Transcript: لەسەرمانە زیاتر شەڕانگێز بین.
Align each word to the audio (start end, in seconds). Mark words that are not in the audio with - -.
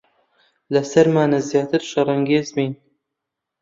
لەسەرمانە 0.73 1.39
زیاتر 1.49 1.81
شەڕانگێز 1.89 2.47
بین. 2.55 2.73